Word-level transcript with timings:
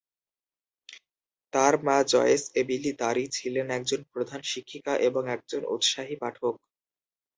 তার 1.53 1.73
মা 1.85 1.97
Joyce 2.11 2.43
Emily 2.55 2.91
দাড়ি 3.01 3.25
ছিলেন 3.37 3.67
একজন 3.77 4.01
প্রধান 4.13 4.41
শিক্ষিকা 4.51 4.93
এবং 5.07 5.23
একজন 5.35 5.61
উৎসাহী 5.75 6.15
পাঠক। 6.21 6.53